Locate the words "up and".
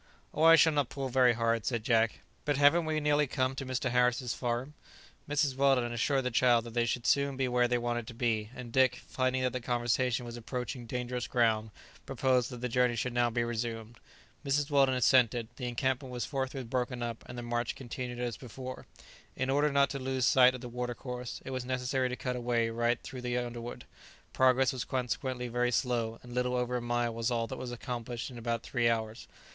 17.03-17.37